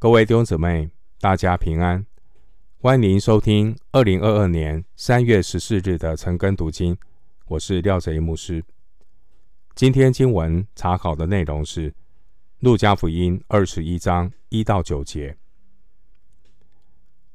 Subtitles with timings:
[0.00, 0.88] 各位弟兄姊妹，
[1.20, 2.06] 大家平安，
[2.80, 6.96] 欢迎收听二零二二年三月十四日的晨更读经。
[7.48, 8.64] 我是廖泽一牧师。
[9.74, 11.90] 今天经文查考的内容是
[12.60, 15.32] 《路加福音》二十一章一到九节，《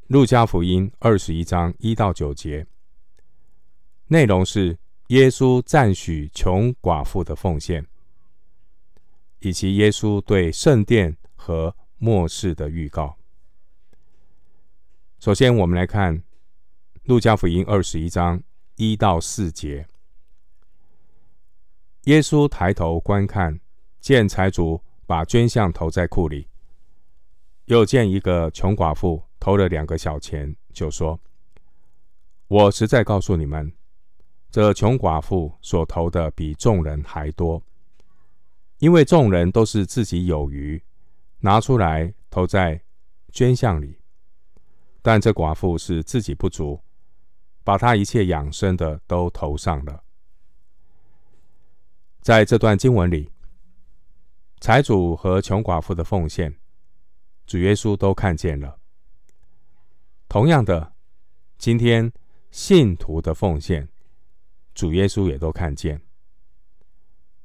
[0.08, 2.66] 路加福音》二十一章一到九节
[4.08, 4.76] 内容是
[5.10, 7.86] 耶稣赞许穷寡妇的奉献，
[9.42, 13.18] 以及耶稣对圣殿和末世的预告。
[15.20, 16.20] 首先，我们来看
[17.04, 18.44] 《路加福音》二十一章
[18.76, 19.88] 一到四节。
[22.04, 23.60] 耶稣抬头观看，
[24.00, 26.48] 见财主把捐项投在库里，
[27.66, 31.20] 又见一个穷寡妇投了两个小钱，就说
[32.48, 33.74] ：“我实在告诉你们，
[34.52, 37.64] 这穷寡妇所投的比众人还多，
[38.78, 40.84] 因为众人都是自己有余。”
[41.40, 42.82] 拿出来投在
[43.32, 44.00] 捐项里，
[45.02, 46.82] 但这寡妇是自己不足，
[47.64, 50.04] 把她一切养生的都投上了。
[52.22, 53.32] 在这段经文里，
[54.60, 56.56] 财主和穷寡妇的奉献，
[57.46, 58.80] 主耶稣都看见了。
[60.28, 60.94] 同样的，
[61.60, 62.12] 今天
[62.50, 63.88] 信徒的奉献，
[64.74, 66.02] 主耶稣也都看见。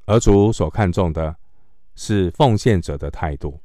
[0.07, 1.37] 而主所看重的
[1.95, 3.61] 是奉献者的态度。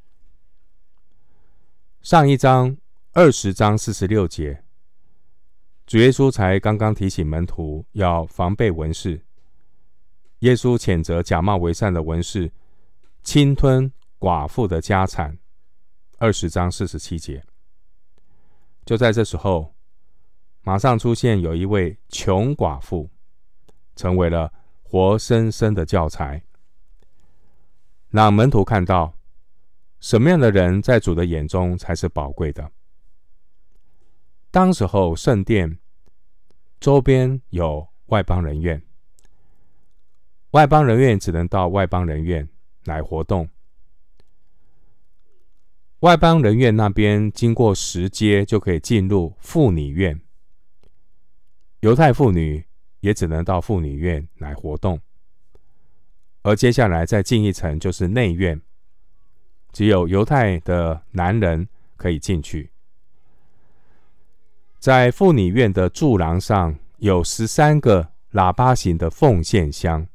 [2.05, 2.77] 上一章
[3.13, 4.63] 二十章四十六节，
[5.87, 9.25] 主耶稣才刚刚提醒门徒要防备文士。
[10.41, 12.51] 耶稣谴责假冒为善的文士
[13.23, 15.35] 侵吞寡妇的家产。
[16.19, 17.43] 二十章四十七节，
[18.85, 19.73] 就在这时候，
[20.61, 23.09] 马上出现有一位穷寡妇，
[23.95, 26.43] 成为了活生生的教材，
[28.11, 29.11] 让门徒看到。
[30.05, 32.71] 什么样的人在主的眼中才是宝贵的？
[34.51, 35.79] 当时候圣殿
[36.79, 38.79] 周边有外邦人院，
[40.51, 42.47] 外邦人院只能到外邦人院
[42.83, 43.49] 来活动。
[46.01, 50.21] 外邦人院那边经过十阶就可以进入妇女院，
[51.79, 52.63] 犹太妇女
[52.99, 55.01] 也只能到妇女院来活动。
[56.43, 58.61] 而接下来再进一层就是内院。
[59.75, 62.71] 只有犹太的男人可以进去。
[64.79, 70.07] 在妇女院的柱廊上有十三个喇叭形的奉献箱，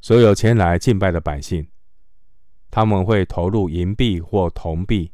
[0.00, 1.66] 所有前来敬拜的百姓，
[2.70, 5.10] 他们会投入银币或铜币，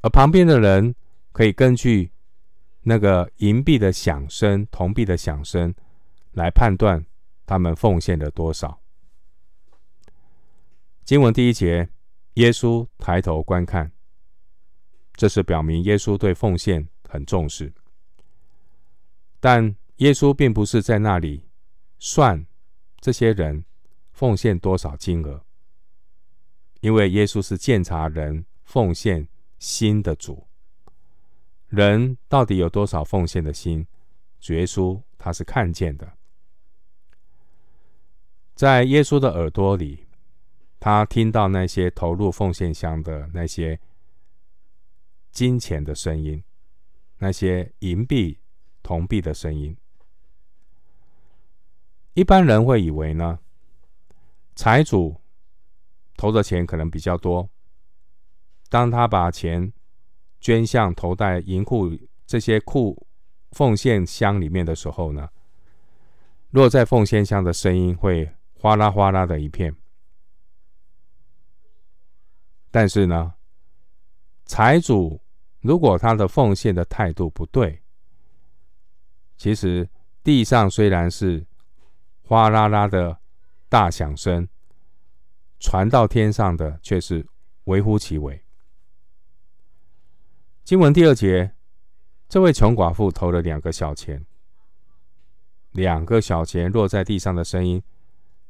[0.00, 0.92] 而旁边的人
[1.30, 2.10] 可以根据
[2.82, 5.72] 那个银币的响声、铜币的响声
[6.32, 7.06] 来判断
[7.46, 8.80] 他们奉献了多少。
[11.08, 11.88] 经文第一节，
[12.34, 13.90] 耶稣抬头观看，
[15.14, 17.72] 这是表明耶稣对奉献很重视。
[19.40, 21.48] 但耶稣并不是在那里
[21.98, 22.46] 算
[23.00, 23.64] 这些人
[24.12, 25.42] 奉献多少金额，
[26.80, 29.26] 因为耶稣是鉴察人奉献
[29.58, 30.46] 心的主。
[31.68, 33.86] 人到底有多少奉献的心，
[34.40, 36.18] 主耶稣他是看见的。
[38.54, 40.04] 在耶稣的耳朵里。
[40.80, 43.78] 他听到那些投入奉献箱的那些
[45.32, 46.42] 金钱的声音，
[47.18, 48.38] 那些银币、
[48.82, 49.76] 铜币的声音。
[52.14, 53.38] 一般人会以为呢，
[54.54, 55.20] 财主
[56.16, 57.48] 投的钱可能比较多。
[58.68, 59.72] 当他把钱
[60.40, 61.90] 捐项投在银库
[62.26, 63.06] 这些库
[63.52, 65.28] 奉献箱里面的时候呢，
[66.50, 68.30] 落在奉献箱的声音会
[68.60, 69.74] 哗啦哗啦的一片。
[72.70, 73.34] 但是呢，
[74.44, 75.20] 财主
[75.60, 77.82] 如果他的奉献的态度不对，
[79.36, 79.88] 其实
[80.22, 81.46] 地上虽然是
[82.22, 83.18] 哗啦啦的
[83.68, 84.48] 大响声，
[85.58, 87.26] 传到天上的却是
[87.64, 88.44] 微乎其微。
[90.64, 91.54] 经文第二节，
[92.28, 94.26] 这位穷寡妇投了两个小钱，
[95.70, 97.82] 两个小钱落在地上的声音，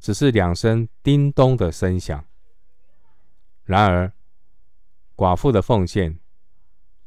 [0.01, 2.25] 只是两声叮咚的声响。
[3.69, 4.11] 然而，
[5.15, 6.19] 寡妇的奉献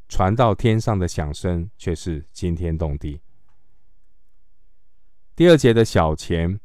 [0.07, 3.19] 传到天上的响声却是惊天动地。
[5.35, 6.59] 第二节的小钱，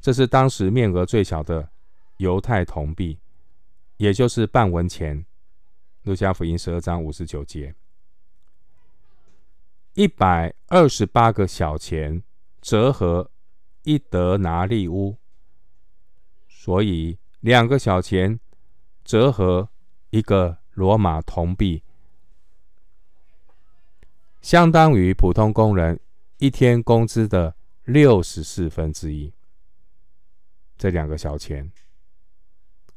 [0.00, 1.68] 这是当时面额最小的
[2.16, 3.18] 犹太铜币，
[3.98, 5.26] 也就是半文钱。
[6.04, 7.74] 路加福音十二章五十九节，
[9.92, 12.22] 一百二十八个小钱
[12.62, 13.30] 折合
[13.82, 15.18] 一德拿利乌，
[16.48, 18.40] 所以两个小钱。
[19.04, 19.68] 折合
[20.10, 21.82] 一个罗马铜币，
[24.40, 26.00] 相当于普通工人
[26.38, 27.54] 一天工资的
[27.84, 29.32] 六十四分之一。
[30.78, 31.70] 这两个小钱，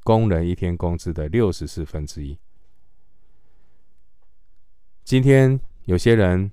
[0.03, 2.39] 工人一天工资的六十四分之一。
[5.03, 6.51] 今天有些人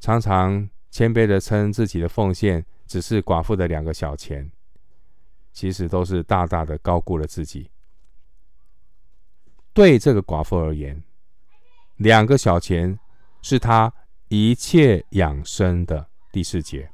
[0.00, 4.50] 常常谦卑地称自己的奉献只是寡妇的两个小钱，
[5.52, 7.70] 其实都是大大的高估了自己。
[9.76, 11.04] 对这个寡妇而言，
[11.96, 12.98] 两个小钱
[13.42, 13.92] 是她
[14.28, 16.90] 一切养生的第四节，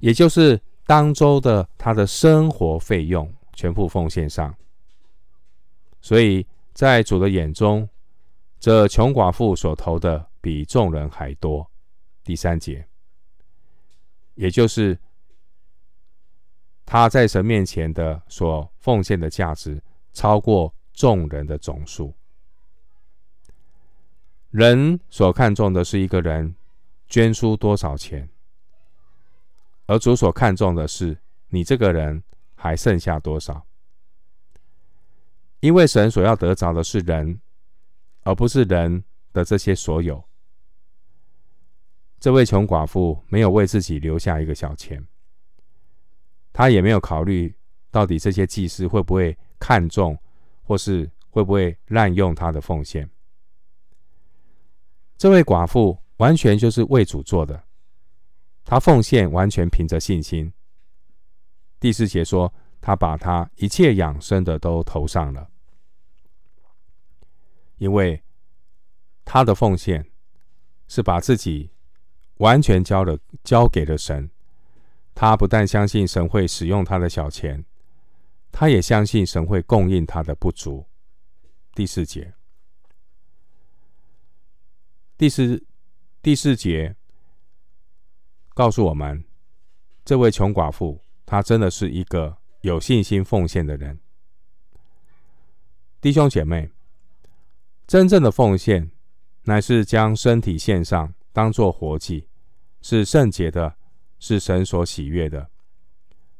[0.00, 4.52] 也就是当周的她的生活费用全部奉献上。
[6.00, 7.88] 所以在主的眼中，
[8.58, 11.70] 这穷寡妇所投的比众人还多，
[12.24, 12.84] 第三节，
[14.34, 14.98] 也就是
[16.84, 19.80] 他在神面前的所奉献的价值
[20.12, 22.12] 超过众人的总数。
[24.50, 26.56] 人所看重的是一个人
[27.06, 28.28] 捐出多少钱，
[29.86, 31.16] 而主所看重的是
[31.50, 32.24] 你这个人
[32.56, 33.64] 还剩下多少，
[35.60, 37.40] 因为神所要得着的是人。
[38.28, 40.24] 而不是人的这些所有。
[42.18, 45.06] 这位穷寡妇没有为自己留下一个小钱，
[46.52, 47.54] 她也没有考虑
[47.88, 50.18] 到底这些祭司会不会看重，
[50.66, 53.08] 或是会不会滥用她的奉献。
[55.16, 57.62] 这位寡妇完全就是为主做的，
[58.64, 60.52] 她奉献完全凭着信心。
[61.78, 65.48] 第四节说，她把她一切养生的都投上了。
[67.78, 68.22] 因为
[69.22, 70.10] 他的奉献
[70.88, 71.70] 是把自己
[72.38, 74.30] 完全交了，交给了神。
[75.14, 77.66] 他不但相信神会使用他的小钱，
[78.58, 80.86] 他也相信神会供应他的不足。
[81.74, 82.32] 第四节，
[85.18, 85.62] 第四
[86.22, 86.96] 第四节
[88.54, 89.22] 告诉我们，
[90.06, 94.00] 这位穷寡妇，她真的是一个有信心奉献的人。
[96.00, 96.70] 弟兄姐妹。
[97.86, 98.90] 真正的奉献，
[99.42, 102.26] 乃是将身体献上，当作活祭，
[102.80, 103.76] 是圣洁的，
[104.18, 105.50] 是神所喜悦的。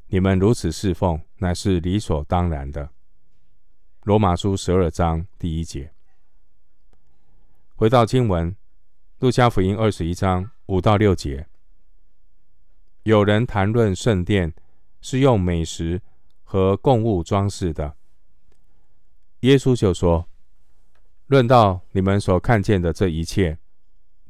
[0.09, 2.91] 你们如此侍奉，乃是理所当然的。
[4.05, 5.93] 罗马书十二章第一节。
[7.75, 8.55] 回到经文，
[9.19, 11.49] 路加福音二十一章五到六节，
[13.03, 14.55] 有人谈论圣殿
[15.01, 16.01] 是用美石
[16.45, 17.97] 和供物装饰的，
[19.41, 20.29] 耶稣就说。
[21.27, 23.59] 论到你们所看见的这一切，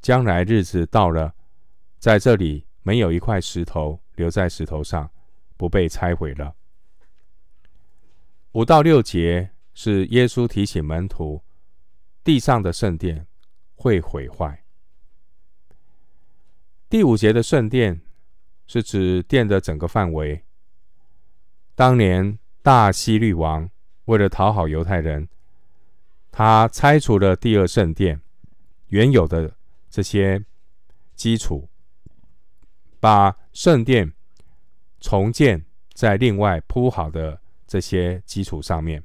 [0.01, 1.35] 将来日子到了，
[1.99, 5.11] 在这里没有一块石头留在石头上，
[5.57, 6.55] 不被拆毁了。
[8.53, 11.43] 五到六节是耶稣提醒门徒，
[12.25, 13.27] 地上的圣殿
[13.75, 14.65] 会毁坏。
[16.89, 18.01] 第五节的圣殿
[18.67, 20.45] 是指殿的整个范围。
[21.75, 23.69] 当年大希律王
[24.07, 25.29] 为了讨好犹太人。
[26.39, 28.21] 他拆除了第二圣殿
[28.89, 29.57] 原有的
[29.89, 30.45] 这些
[31.15, 31.71] 基础，
[33.01, 34.13] 把圣殿
[35.01, 35.65] 重建
[35.95, 39.03] 在另外铺好的这些基础上面，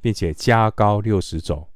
[0.00, 1.68] 并且加高六十肘。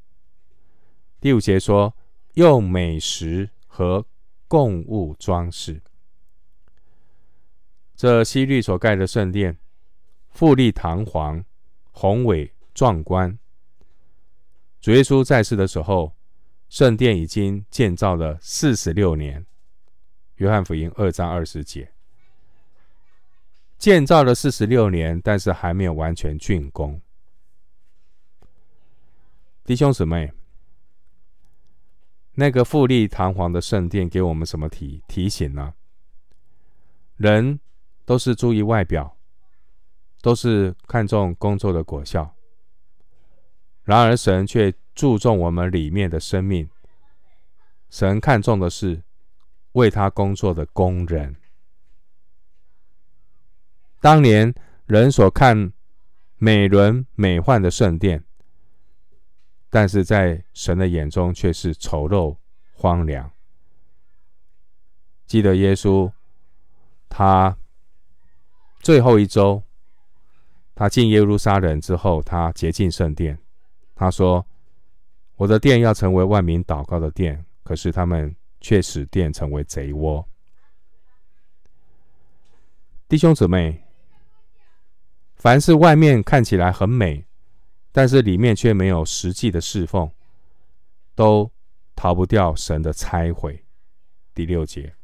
[1.20, 1.96] 第五节说，
[2.34, 4.06] 用美石和
[4.46, 5.80] 供物装饰。
[7.96, 9.56] 这希律所盖的圣殿，
[10.28, 11.44] 富丽堂皇、
[11.92, 13.38] 宏伟壮观。
[14.80, 16.12] 主耶稣在世的时候，
[16.68, 19.46] 圣殿已经建造了四十六年。
[20.34, 21.93] 约翰福音二章二十节，
[23.84, 27.02] 建造了四十六年，但是还没有完全竣工。
[29.62, 30.32] 弟兄姊妹，
[32.32, 35.74] 那个富丽堂皇的圣殿给我们什么提提醒呢？
[37.16, 37.60] 人
[38.06, 39.18] 都是注意外表，
[40.22, 42.34] 都是看重工作的果效。
[43.82, 46.66] 然而，神却注重我们里面的生命。
[47.90, 49.02] 神看重的是
[49.72, 51.36] 为他工作的工人。
[54.04, 54.52] 当年
[54.84, 55.72] 人所看
[56.36, 58.22] 美轮美奂的圣殿，
[59.70, 62.36] 但是在神的眼中却是丑陋
[62.74, 63.32] 荒凉。
[65.24, 66.12] 记得耶稣，
[67.08, 67.56] 他
[68.80, 69.62] 最后一周，
[70.74, 73.38] 他进耶路撒冷之后，他洁净圣殿。
[73.94, 74.46] 他说
[75.36, 80.28] ：“我的殿要成为万民祷告的殿，可是他们却使殿成为贼窝。”
[83.08, 83.82] 弟兄姊妹，
[85.44, 87.26] 凡是外面看起来很美，
[87.92, 90.10] 但是里面却没有实际的侍奉，
[91.14, 91.52] 都
[91.94, 93.62] 逃不掉神的拆毁。
[94.34, 94.94] 第六节，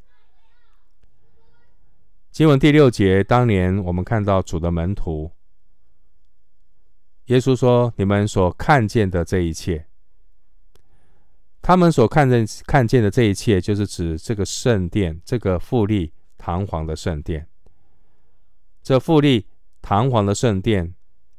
[2.31, 5.31] 经文第六节，当年我们看到主的门徒，
[7.25, 9.85] 耶稣说：“你们所看见的这一切。”
[11.61, 17.47] 他们所看见看见的这一切，就是指这个圣殿，这个富丽堂皇的圣殿。
[18.81, 19.45] 这富丽
[19.81, 20.93] 堂皇的圣殿，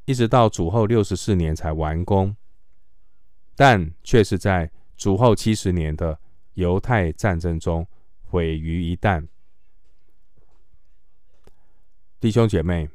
[0.05, 2.37] 一直到主后六十四年才完工，
[3.55, 6.19] 但却是在主后七十年的
[6.55, 7.87] 犹太战争中
[8.23, 9.29] 毁于一旦。
[12.21, 12.89] 弟兄姐妹，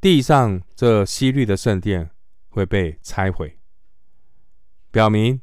[0.00, 2.10] 地上这希律的圣殿
[2.48, 3.58] 会被拆毁，
[4.90, 5.40] 表明。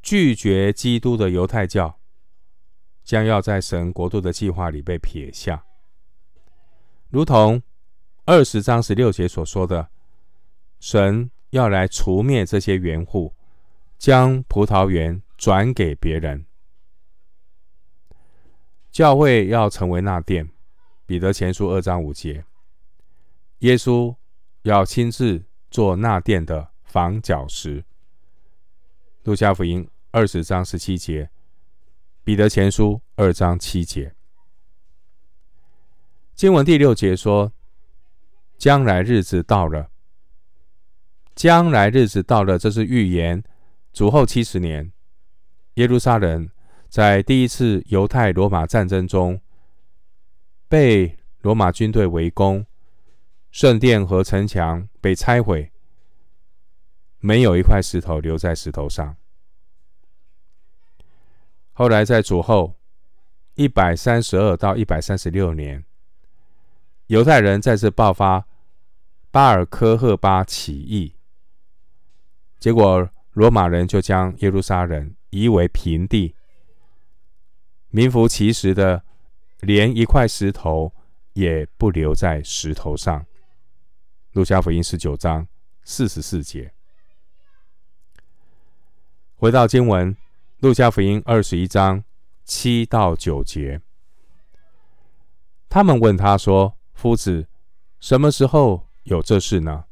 [0.00, 1.98] 拒绝基督的犹太教
[3.04, 5.66] 将要在神国度的计划里被撇下，
[7.10, 7.62] 如同
[8.24, 9.88] 二十章十六节所说的，
[10.80, 13.34] 神要来除灭这些园户，
[13.98, 16.44] 将葡萄园转给别人。
[18.90, 20.48] 教会要成为那殿，
[21.06, 22.44] 彼得前书二章五节，
[23.60, 24.14] 耶稣
[24.62, 27.84] 要亲自做那殿的房角石。
[29.24, 29.88] 路加福音。
[30.10, 31.28] 二十章十七节，
[32.24, 34.14] 彼得前书二章七节，
[36.38, 37.52] 经文第六节说
[38.56, 39.90] ：“将来日子到了，
[41.34, 43.42] 将来日子到了，这是预言。
[43.92, 44.92] 主后七十年，
[45.74, 46.48] 耶路撒冷
[46.88, 49.40] 在第一次犹太罗马战争中
[50.68, 52.64] 被罗马军队围攻，
[53.50, 55.72] 圣殿和城墙被拆毁，
[57.18, 59.16] 没有一块石头留在石头上。”
[61.74, 62.76] 后来在主后
[63.56, 65.84] 一百三十二到一百三十六年，
[67.08, 68.46] 犹太人再次爆发
[69.30, 71.14] 巴尔科赫巴起义，
[72.58, 76.34] 结果罗马人就将耶路撒冷夷为平地，
[77.88, 79.02] 名副其实的，
[79.60, 80.92] 连一块石头
[81.32, 83.24] 也不留在石头上。
[84.32, 85.48] 路加福音十九章
[85.82, 86.72] 四十四节，
[89.34, 90.14] 回到经文。
[90.58, 92.02] 路加福音二十一章
[92.44, 93.80] 七到九节，
[95.68, 97.46] 他们问他说：“夫子，
[98.00, 99.84] 什么时候有这事呢？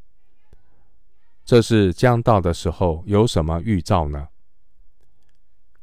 [1.44, 4.26] 这事将到的时候有什么预兆呢？”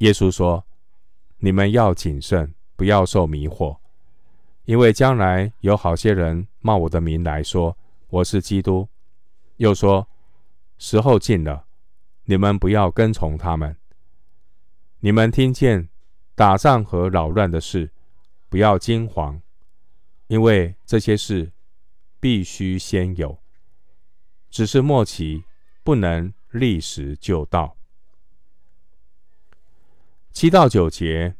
[0.00, 0.66] 耶稣说
[1.40, 3.78] ：“你们要谨慎，不要受迷惑，
[4.66, 7.74] 因为将来有好些人冒我的名来说
[8.10, 8.86] 我是基督，
[9.56, 10.06] 又说
[10.76, 11.64] 时候近了，
[12.24, 13.74] 你们不要跟从他们。”
[15.00, 15.88] 你们听见
[16.34, 17.90] 打仗和扰乱的事，
[18.50, 19.40] 不要惊惶，
[20.34, 21.52] 因为这些事
[22.18, 23.38] 必须先有，
[24.50, 25.44] 只是末期
[25.84, 27.76] 不能立时就到。
[30.32, 31.36] 七到九节，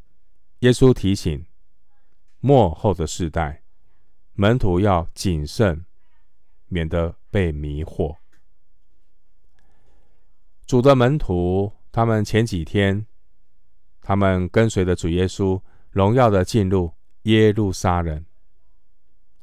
[0.61, 1.45] 耶稣提醒
[2.39, 3.65] 末后的世代，
[4.35, 5.85] 门徒要谨慎，
[6.69, 8.19] 免得被迷惑。
[10.65, 13.05] 主的门徒，他们前几天。
[14.01, 15.61] 他们跟随着主耶稣，
[15.91, 18.25] 荣耀的进入耶路撒冷。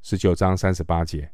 [0.01, 1.31] 十九章三十八节，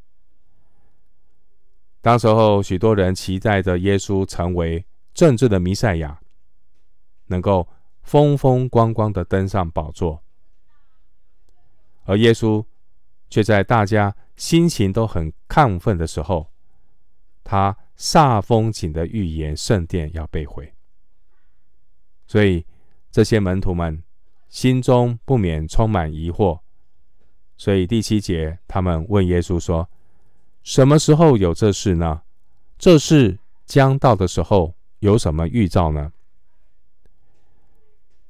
[2.01, 6.19] 当时候许多人期待着耶稣成为政治的弥赛亚，
[7.27, 7.67] 能够
[8.03, 10.23] 风风光光的登上宝座，
[12.05, 12.65] 而耶稣
[13.29, 16.51] 却在大家心情都很亢奋的时候，
[17.43, 20.73] 他煞风景的预言圣殿要被毁，
[22.25, 22.65] 所以。
[23.09, 24.03] 这些门徒们
[24.47, 26.59] 心中不免充满疑惑，
[27.57, 29.89] 所以第七节他们问耶稣说
[30.63, 32.21] ：“什么时候有这事呢？
[32.77, 36.11] 这事将到的时候有什么预兆呢？”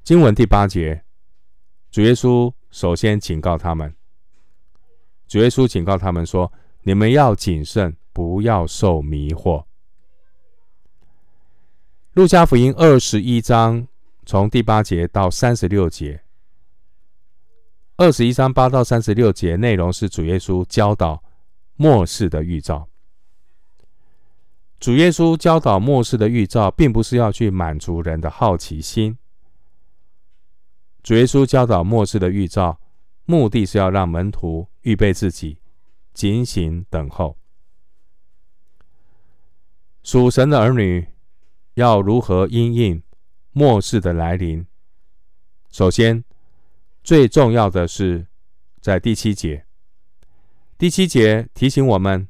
[0.02, 1.04] 经文第八节，
[1.90, 3.94] 主耶稣首先警告他们，
[5.26, 9.64] 主耶稣警告他们说：“你们要谨慎，不要受迷惑。”
[12.14, 13.86] 路加福音二十一章。
[14.26, 16.22] 从第八节到三十六节，
[17.98, 21.20] 二十一章八到三十六节内容是主耶稣教导
[21.74, 22.88] 末世的预兆。
[24.78, 29.18] 主耶稣教导末世的预兆，并不是要去满足人的好奇心。
[31.02, 32.78] 主耶稣教导末世的预兆，
[33.24, 35.58] 目的是要让门徒预备自己，
[36.14, 37.36] 警醒等候。
[40.04, 41.08] 属神的儿女
[41.74, 43.02] 要如何因应
[43.50, 44.64] 末世的来临，
[45.68, 46.22] 首先
[47.08, 48.26] 最重要的是
[48.82, 49.64] 在第七节。
[50.76, 52.28] 第七节提醒我们，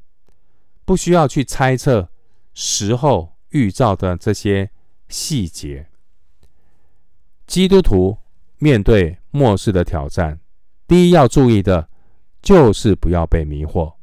[0.85, 2.07] 不需要去猜测
[2.53, 4.71] 时候预兆的这些
[5.09, 5.89] 细节。
[7.45, 8.17] 基督徒
[8.57, 10.39] 面对末世的挑战，
[10.87, 11.89] 第一要注意的，
[12.41, 13.95] 就是不要被迷惑，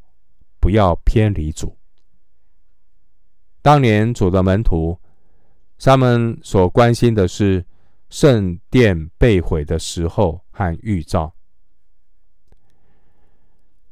[0.60, 1.74] 不要偏离主。
[3.62, 5.00] 当年主的门徒，
[5.78, 7.64] 他们所关心的是
[8.10, 11.34] 圣殿被毁的时候和预兆，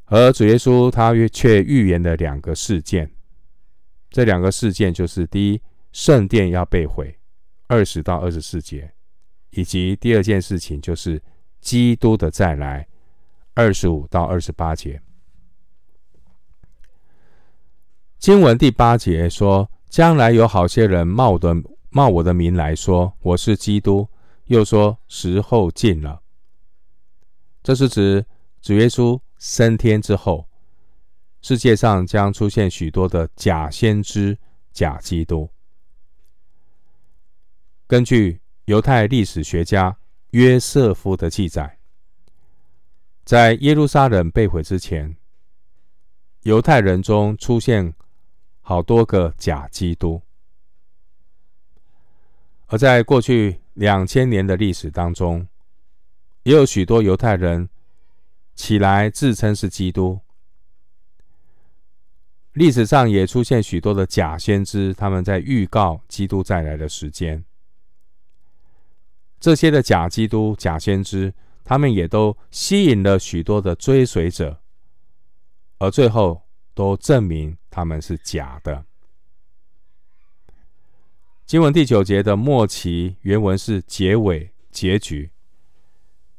[0.06, 3.10] 而主耶稣他却预言了两个事件。
[4.08, 5.60] 这两个事件就是：第一，
[5.92, 7.18] 圣殿要被毁，
[7.66, 8.88] 二十到二十四节；
[9.50, 11.22] 以及第二件事情就是
[11.60, 12.88] 基督的再来，
[13.52, 15.02] 二十五到二十八节。
[18.18, 21.54] 经文第八节说：“将来有好些人冒的
[21.90, 24.08] 冒我的名来说我是基督，
[24.46, 26.20] 又说时候近了。”
[27.64, 28.24] 这是指
[28.62, 30.46] 主耶稣升天之后，
[31.42, 34.38] 世界上将出现许多的假先知、
[34.72, 35.50] 假基督。
[37.88, 39.96] 根据犹太历史学家
[40.30, 41.78] 约瑟夫的记载，
[43.24, 45.16] 在耶路撒冷被毁之前，
[46.42, 47.92] 犹太人中出现。
[48.66, 50.22] 好多个假基督，
[52.68, 55.46] 而在过去两千年的历史当中，
[56.44, 57.68] 也有许多犹太人
[58.54, 60.20] 起来自称是基督。
[62.52, 67.44] 历史上也出现许多的假先知，他们在预告基督再来的时间。
[69.40, 71.34] 这些的假基督、假先知，
[71.64, 74.62] 他们也都吸引了许多的追随者，
[75.78, 76.44] 而最后。
[76.76, 78.84] 都证明他们是假的。
[81.46, 85.30] 经文第九节的末期原文是结尾、结局，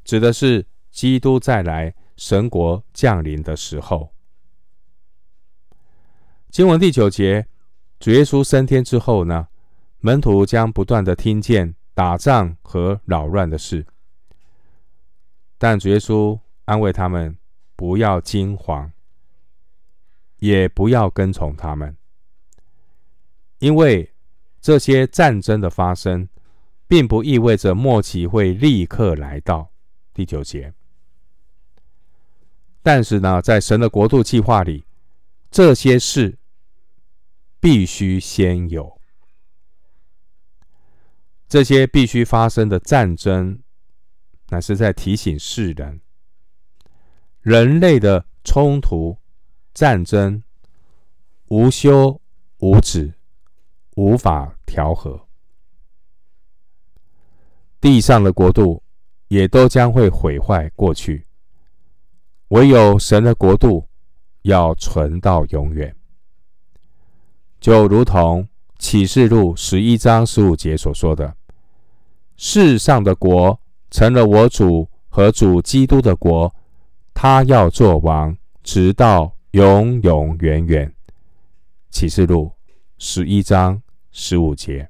[0.05, 4.13] 指的是基督再来、神国降临的时候。
[6.49, 7.45] 经文第九节，
[7.99, 9.49] 主耶稣升天之后呢，
[9.99, 13.85] 门徒将不断的听见打仗和扰乱的事，
[15.57, 17.37] 但主耶稣安慰他们，
[17.75, 18.89] 不要惊慌。
[20.39, 21.95] 也不要跟从他们，
[23.59, 24.13] 因为
[24.61, 26.27] 这些战争的发生，
[26.87, 29.71] 并不意味着末期会立刻来到。
[30.15, 30.73] 第九节，
[32.81, 34.85] 但是呢，在神的国度计划里，
[35.51, 36.39] 这些事
[37.59, 38.99] 必须先有，
[41.47, 43.59] 这些必须发生的战争，
[44.47, 46.01] 乃是在提醒世人，
[47.41, 49.19] 人类的冲突。
[49.73, 50.41] 战争
[51.49, 52.21] 无休
[52.59, 53.13] 无止，
[53.97, 55.27] 无法调和，
[57.81, 58.81] 地上的国度
[59.27, 61.25] 也都将会毁坏过去，
[62.49, 63.87] 唯有神的国度
[64.41, 65.95] 要存到永远。
[67.59, 71.35] 就如同启示录十一章十五节所说的
[72.37, 73.59] ：“世上的国
[73.89, 76.53] 成了我主和主基督的国，
[77.13, 80.93] 他要作王，直到。”永永远远，
[81.89, 82.51] 启示录
[82.97, 84.89] 十一章十五节。